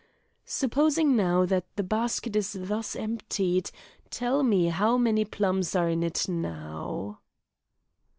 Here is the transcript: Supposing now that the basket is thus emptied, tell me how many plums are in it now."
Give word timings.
Supposing 0.47 1.15
now 1.15 1.45
that 1.45 1.67
the 1.75 1.83
basket 1.83 2.35
is 2.35 2.57
thus 2.59 2.95
emptied, 2.95 3.69
tell 4.09 4.41
me 4.41 4.69
how 4.69 4.97
many 4.97 5.23
plums 5.25 5.75
are 5.75 5.89
in 5.89 6.01
it 6.01 6.27
now." 6.27 7.19